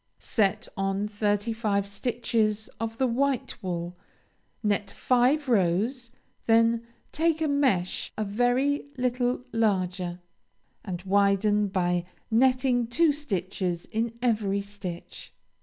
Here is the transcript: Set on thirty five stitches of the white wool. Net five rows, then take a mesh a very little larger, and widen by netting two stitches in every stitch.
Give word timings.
Set 0.17 0.67
on 0.75 1.07
thirty 1.07 1.53
five 1.53 1.85
stitches 1.85 2.69
of 2.79 2.97
the 2.97 3.05
white 3.05 3.61
wool. 3.61 3.95
Net 4.63 4.89
five 4.89 5.47
rows, 5.47 6.09
then 6.47 6.81
take 7.11 7.39
a 7.39 7.47
mesh 7.47 8.11
a 8.17 8.25
very 8.25 8.87
little 8.97 9.43
larger, 9.53 10.19
and 10.83 11.03
widen 11.03 11.67
by 11.67 12.03
netting 12.31 12.87
two 12.87 13.11
stitches 13.11 13.85
in 13.91 14.17
every 14.23 14.59
stitch. 14.59 15.35